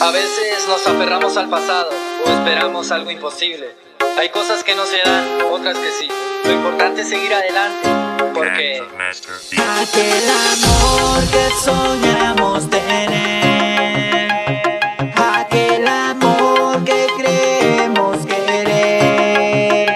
[0.00, 1.90] A veces nos aferramos al pasado
[2.24, 3.76] o esperamos algo imposible.
[4.18, 6.08] Hay cosas que no se dan, otras que sí.
[6.44, 7.86] Lo importante es seguir adelante,
[8.32, 8.82] porque
[9.58, 14.32] aquel amor que soñamos tener,
[15.16, 19.90] aquel amor que creemos querer,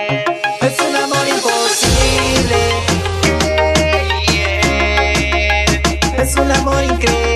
[0.60, 2.58] es un amor imposible,
[6.18, 7.33] es un amor increíble.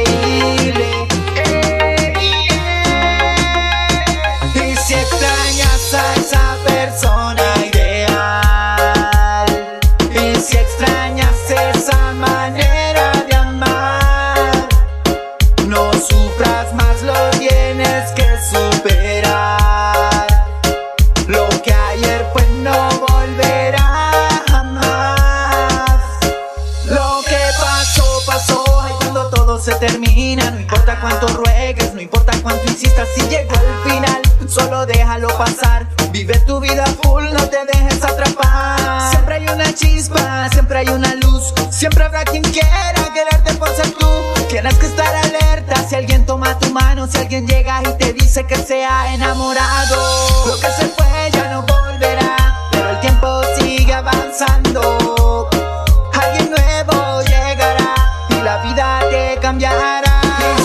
[29.68, 34.86] Se termina, no importa cuánto ruegues, no importa cuánto insistas, si llegó al final, solo
[34.86, 35.86] déjalo pasar.
[36.10, 39.10] Vive tu vida full, no te dejes atrapar.
[39.10, 41.52] Siempre hay una chispa, siempre hay una luz.
[41.70, 44.06] Siempre habrá quien quiera quererte por ser tú.
[44.48, 48.46] Tienes que estar alerta si alguien toma tu mano, si alguien llega y te dice
[48.46, 49.96] que se ha enamorado.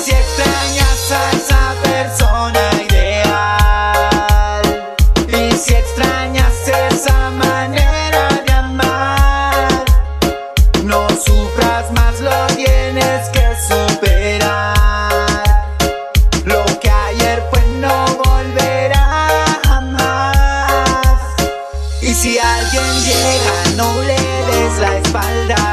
[0.03, 2.59] Si extrañas a esa persona
[2.89, 4.61] ideal,
[5.29, 9.85] y si extrañas esa manera de amar,
[10.83, 15.13] no sufras más, lo tienes que superar.
[16.43, 21.17] Lo que ayer fue no volverá jamás.
[22.01, 24.19] Y si alguien llega, no le
[24.51, 25.72] des la espalda.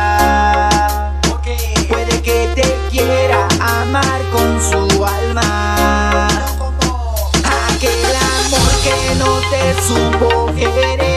[9.20, 11.09] No te supo querer.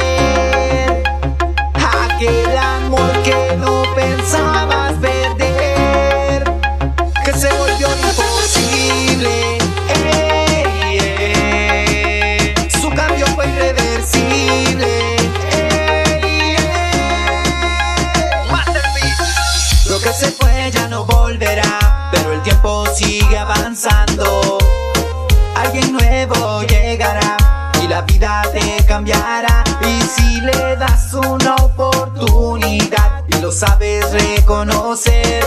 [28.04, 29.64] Vida te cambiará.
[29.82, 35.44] Y si le das una oportunidad y lo sabes reconocer,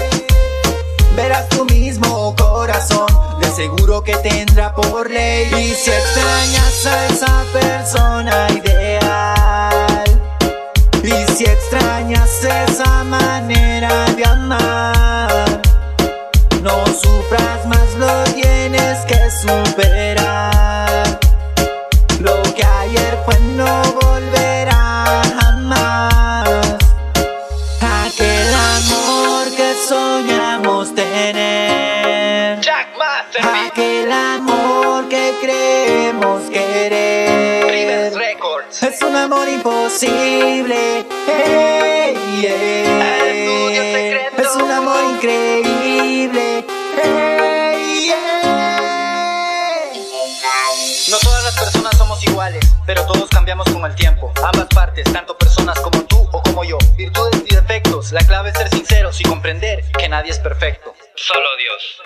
[1.14, 3.06] verás tu mismo corazón,
[3.40, 5.46] de seguro que tendrá por ley.
[5.52, 7.35] Y si extrañas a
[29.86, 32.60] soñamos tener.
[32.60, 32.88] Jack
[33.68, 37.70] Aquel amor que creemos querer.
[37.70, 38.82] Rivers Records.
[38.82, 41.06] Es un amor imposible.
[41.26, 43.26] Hey, yeah.
[44.38, 46.64] Es un amor increíble.
[47.00, 48.46] Hey, yeah.
[51.10, 54.32] No todas las personas somos iguales, pero todos cambiamos con el tiempo.
[54.44, 56.78] Ambas partes, tanto personas como tú o como yo.
[56.96, 57.54] Virtudes y
[58.12, 60.94] la clave es ser sinceros y comprender que nadie es perfecto.
[61.14, 62.02] Solo Dios.